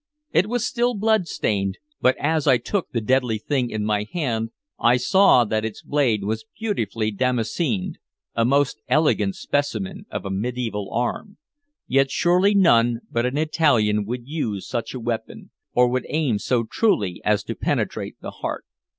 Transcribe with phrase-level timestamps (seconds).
[0.31, 4.49] It was still blood stained, but as I took the deadly thing in my hand
[4.79, 7.99] I saw that its blade was beautifully damascened,
[8.33, 11.37] a most elegant specimen of a medieval arm.
[11.85, 16.63] Yet surely none but an Italian would use such a weapon, or would aim so
[16.63, 18.65] truly as to penetrate the heart.